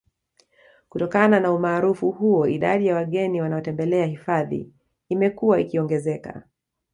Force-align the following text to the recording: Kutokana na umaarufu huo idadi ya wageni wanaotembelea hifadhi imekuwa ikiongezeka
Kutokana 0.89 1.39
na 1.39 1.51
umaarufu 1.53 2.11
huo 2.11 2.47
idadi 2.47 2.87
ya 2.87 2.95
wageni 2.95 3.41
wanaotembelea 3.41 4.05
hifadhi 4.05 4.69
imekuwa 5.09 5.59
ikiongezeka 5.59 6.43